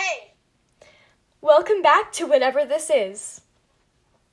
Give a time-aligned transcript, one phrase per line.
[0.00, 0.32] Hey,
[1.42, 3.42] Welcome back to whatever this is.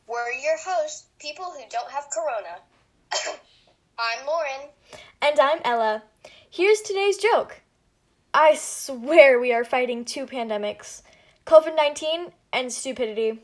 [0.07, 2.61] we're your hosts, people who don't have corona.
[3.99, 4.69] I'm Lauren.
[5.21, 6.03] And I'm Ella.
[6.49, 7.59] Here's today's joke.
[8.33, 11.01] I swear we are fighting two pandemics
[11.45, 13.41] COVID 19 and stupidity.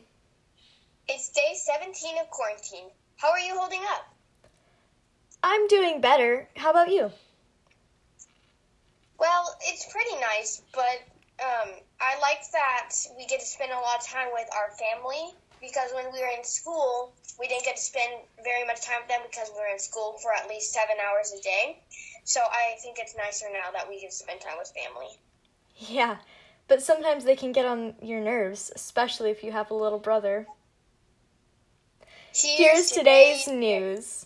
[1.09, 2.89] It's day 17 of quarantine.
[3.17, 4.13] How are you holding up?
[5.43, 6.47] I'm doing better.
[6.55, 7.11] How about you?
[9.19, 11.01] Well, it's pretty nice, but
[11.41, 11.69] um,
[11.99, 15.91] I like that we get to spend a lot of time with our family because
[15.95, 18.11] when we were in school, we didn't get to spend
[18.43, 21.33] very much time with them because we were in school for at least seven hours
[21.37, 21.79] a day.
[22.25, 25.07] So I think it's nicer now that we get to spend time with family.
[25.75, 26.17] Yeah,
[26.67, 30.47] but sometimes they can get on your nerves, especially if you have a little brother.
[32.33, 34.25] Here's today's news.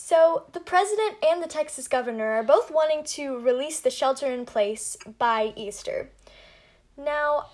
[0.00, 4.46] So, the president and the Texas governor are both wanting to release the shelter in
[4.46, 6.08] place by Easter.
[6.96, 7.46] Now,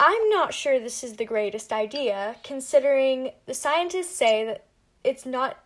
[0.00, 4.64] I'm not sure this is the greatest idea, considering the scientists say that
[5.04, 5.56] it's not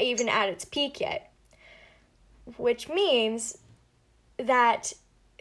[0.00, 1.32] even at its peak yet.
[2.56, 3.58] Which means
[4.36, 4.92] that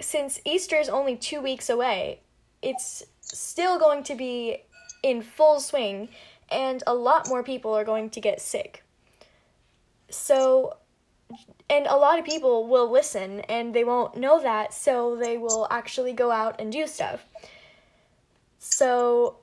[0.01, 2.21] since Easter is only two weeks away,
[2.63, 4.63] it's still going to be
[5.03, 6.09] in full swing,
[6.49, 8.83] and a lot more people are going to get sick.
[10.09, 10.77] So,
[11.69, 15.67] and a lot of people will listen and they won't know that, so they will
[15.69, 17.25] actually go out and do stuff.
[18.59, 19.37] So,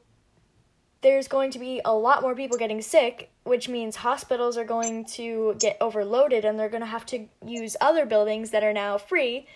[1.05, 5.05] there's going to be a lot more people getting sick, which means hospitals are going
[5.05, 8.97] to get overloaded and they're going to have to use other buildings that are now
[8.97, 9.47] free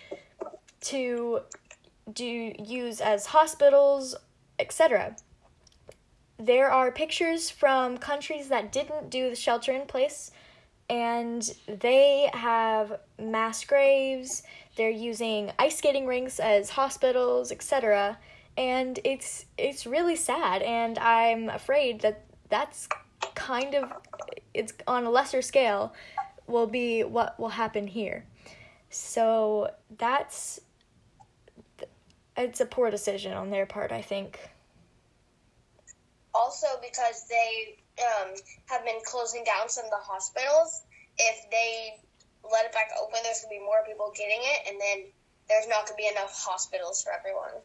[0.81, 1.41] to
[2.13, 4.15] do use as hospitals,
[4.59, 5.15] etc.
[6.37, 10.29] There are pictures from countries that didn't do the shelter in place
[10.89, 14.43] and they have mass graves.
[14.75, 18.17] They're using ice skating rinks as hospitals, etc.
[18.57, 22.89] And it's it's really sad, and I'm afraid that that's
[23.35, 23.91] kind of
[24.53, 25.93] it's on a lesser scale
[26.47, 28.25] will be what will happen here.
[28.89, 30.59] So that's
[32.35, 34.39] it's a poor decision on their part, I think.
[36.33, 38.33] Also, because they um,
[38.67, 40.83] have been closing down some of the hospitals,
[41.19, 41.99] if they
[42.49, 45.11] let it back open, there's going to be more people getting it, and then
[45.47, 47.61] there's not going to be enough hospitals for everyone.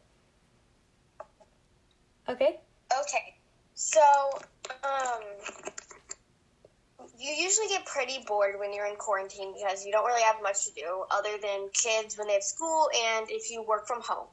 [2.27, 2.59] Okay.
[3.01, 3.35] Okay,
[3.73, 4.01] so
[4.83, 5.21] um,
[7.19, 10.65] you usually get pretty bored when you're in quarantine because you don't really have much
[10.65, 14.27] to do other than kids when they have school and if you work from home.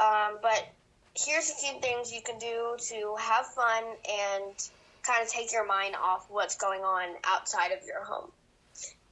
[0.00, 0.68] Um, but
[1.16, 4.54] here's a few things you can do to have fun and
[5.02, 8.30] kind of take your mind off what's going on outside of your home.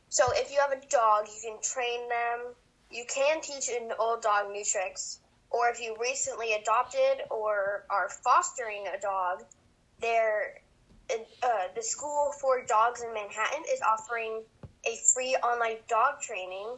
[0.08, 2.54] So if you have a dog, you can train them.
[2.90, 5.20] You can teach an old dog new tricks.
[5.50, 9.44] Or if you recently adopted or are fostering a dog,
[10.00, 10.60] there,
[11.42, 14.42] uh, the School for Dogs in Manhattan is offering
[14.86, 16.68] a free online dog training,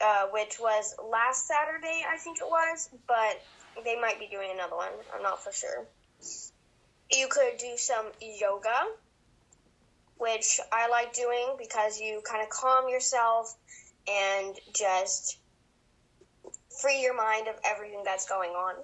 [0.00, 3.42] uh, which was last Saturday, I think it was, but
[3.84, 4.92] they might be doing another one.
[5.14, 5.86] I'm not for sure.
[7.12, 8.86] You could do some yoga,
[10.16, 13.54] which I like doing because you kind of calm yourself
[14.08, 15.38] and just
[16.80, 18.76] free your mind of everything that's going on.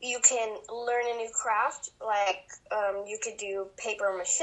[0.00, 4.40] You can learn a new craft, like um, you could do paper mache,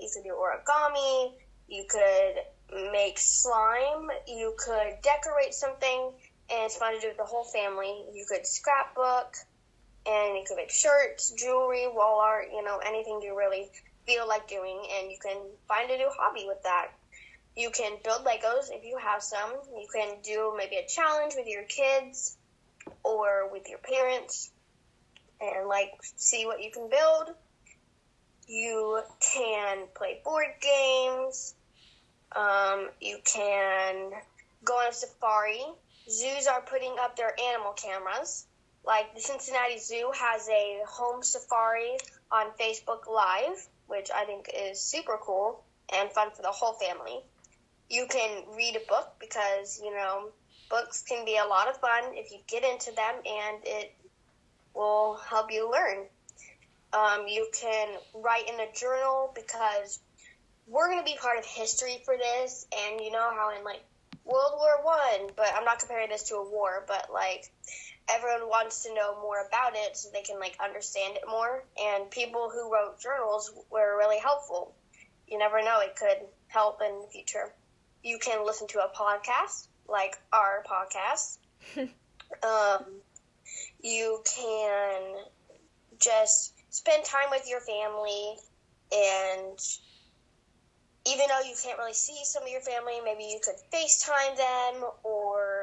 [0.00, 1.34] you could do origami,
[1.68, 6.10] you could make slime, you could decorate something,
[6.50, 8.04] and it's fun to do with the whole family.
[8.12, 9.36] You could scrapbook,
[10.06, 13.68] and you could make shirts, jewelry, wall art, you know, anything you really
[14.06, 15.36] feel like doing, and you can
[15.66, 16.88] find a new hobby with that.
[17.56, 19.50] You can build Legos if you have some.
[19.74, 22.36] You can do maybe a challenge with your kids
[23.02, 24.50] or with your parents
[25.40, 27.34] and like see what you can build.
[28.46, 31.54] You can play board games.
[32.34, 34.10] Um, you can
[34.64, 35.64] go on a safari.
[36.08, 38.46] Zoos are putting up their animal cameras.
[38.86, 41.96] Like the Cincinnati Zoo has a home safari
[42.30, 47.20] on Facebook Live, which I think is super cool and fun for the whole family.
[47.90, 50.28] You can read a book because, you know,
[50.70, 53.94] books can be a lot of fun if you get into them and it
[54.74, 56.04] will help you learn.
[56.92, 60.00] Um, you can write in a journal because
[60.68, 63.82] we're going to be part of history for this, and you know how in like
[64.24, 67.50] World War One, but I'm not comparing this to a war, but like
[68.08, 71.64] everyone wants to know more about it so they can like understand it more.
[71.80, 74.74] And people who wrote journals were really helpful.
[75.26, 77.52] You never know; it could help in the future.
[78.02, 81.38] You can listen to a podcast like our podcast.
[82.42, 82.84] Um,
[83.80, 85.14] you can
[86.00, 88.34] just spend time with your family
[88.92, 89.58] and
[91.06, 94.90] even though you can't really see some of your family, maybe you could FaceTime them
[95.04, 95.55] or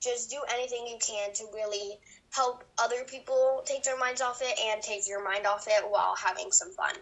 [0.00, 1.98] just do anything you can to really
[2.30, 6.14] help other people take their minds off it and take your mind off it while
[6.16, 6.94] having some fun.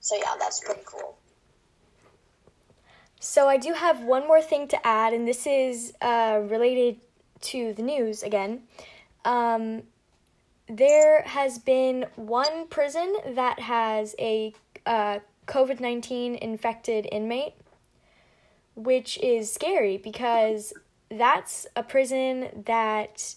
[0.00, 1.16] So, yeah, that's pretty cool.
[3.18, 6.98] So, I do have one more thing to add, and this is uh, related
[7.42, 8.62] to the news again.
[9.24, 9.82] Um,
[10.68, 14.52] there has been one prison that has a
[14.84, 17.54] uh, COVID 19 infected inmate,
[18.74, 20.72] which is scary because
[21.10, 23.34] that's a prison that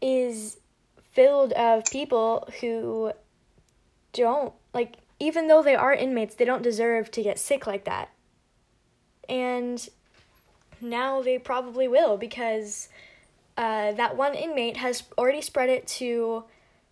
[0.00, 0.58] is
[1.12, 3.12] filled of people who
[4.12, 8.10] don't like even though they are inmates they don't deserve to get sick like that.
[9.28, 9.86] And
[10.80, 12.88] now they probably will because
[13.56, 16.44] uh, that one inmate has already spread it to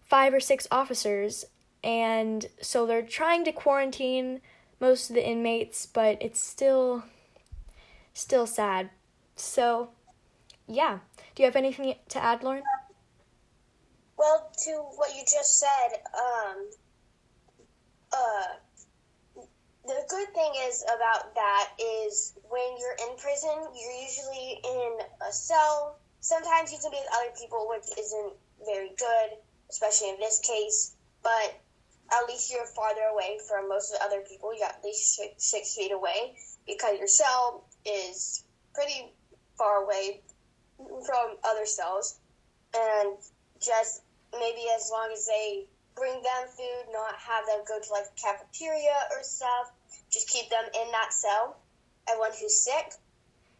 [0.05, 1.45] five or six officers
[1.85, 4.41] and so they're trying to quarantine
[4.81, 7.05] most of the inmates but it's still
[8.13, 8.91] still sad
[9.37, 9.91] so
[10.67, 10.99] yeah
[11.35, 12.63] do you have anything to add lauren
[14.17, 16.71] well, to what you just said, um,
[18.13, 19.45] uh,
[19.87, 24.99] the good thing is about that is when you're in prison, you're usually in
[25.29, 25.99] a cell.
[26.21, 28.33] Sometimes you can be with other people, which isn't
[28.65, 29.39] very good,
[29.71, 30.97] especially in this case.
[31.23, 31.61] But
[32.11, 34.57] at least you're farther away from most of the other people.
[34.57, 36.37] You're at least six, six feet away
[36.67, 38.45] because your cell is
[38.75, 39.13] pretty
[39.57, 40.21] far away
[40.79, 42.19] from other cells.
[42.75, 43.17] And
[43.61, 48.05] just maybe as long as they bring them food, not have them go to like
[48.05, 49.73] a cafeteria or stuff.
[50.11, 51.57] Just keep them in that cell.
[52.09, 52.93] Everyone who's sick,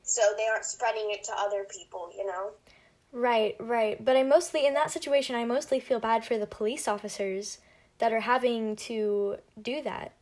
[0.03, 2.13] so they aren't spreading it to other people.
[2.17, 2.51] You know.
[3.13, 4.03] Right, right.
[4.05, 7.59] But I mostly in that situation, I mostly feel bad for the police officers
[7.99, 10.13] that are having to do that.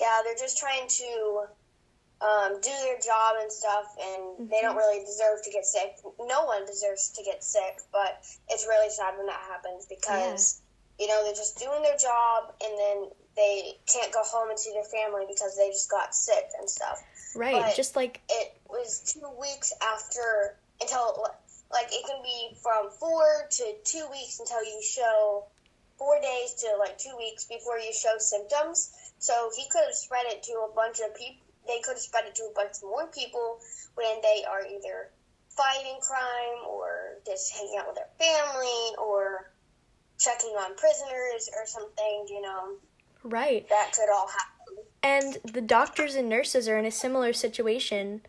[0.00, 1.44] Yeah, they're just trying to
[2.22, 4.46] um, do their job and stuff, and mm-hmm.
[4.46, 5.98] they don't really deserve to get sick.
[6.20, 10.62] No one deserves to get sick, but it's really sad when that happens because
[10.98, 11.04] yeah.
[11.04, 14.72] you know they're just doing their job, and then they can't go home and see
[14.72, 17.02] their family because they just got sick and stuff.
[17.34, 21.26] Right, but just like it was two weeks after until
[21.72, 25.46] like it can be from four to two weeks until you show
[25.98, 28.92] four days to like two weeks before you show symptoms.
[29.18, 31.42] So he could have spread it to a bunch of people
[31.72, 33.58] they could have spread it to a bunch more people
[33.94, 35.10] when they are either
[35.48, 39.52] fighting crime or just hanging out with their family or
[40.18, 42.74] checking on prisoners or something, you know.
[43.24, 43.68] Right.
[43.68, 44.84] That could all happen.
[45.02, 48.22] And the doctors and nurses are in a similar situation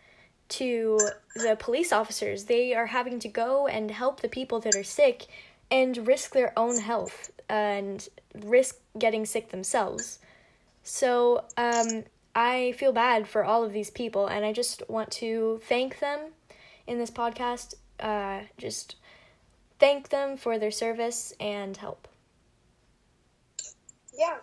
[0.50, 1.00] to
[1.36, 2.46] the police officers.
[2.46, 5.28] They are having to go and help the people that are sick
[5.72, 10.20] and risk their own health and risk getting sick themselves.
[10.84, 12.04] So, um,
[12.36, 16.20] I feel bad for all of these people, and I just want to thank them
[16.88, 17.76] in this podcast.
[18.00, 18.96] Uh, just
[19.80, 22.08] thank them for their service and help.
[24.18, 24.38] Yeah.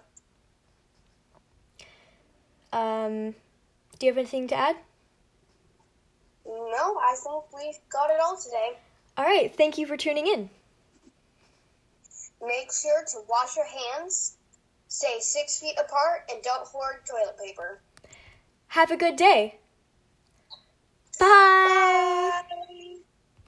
[2.72, 3.34] Um,
[3.98, 4.76] do you have anything to add?
[6.46, 8.78] No, I think we've got it all today.
[9.16, 10.48] All right, thank you for tuning in.
[12.40, 14.36] Make sure to wash your hands
[14.90, 17.80] Stay six feet apart and don't hoard toilet paper.
[18.66, 19.60] Have a good day.
[21.20, 21.26] Bye.
[21.26, 22.29] Bye.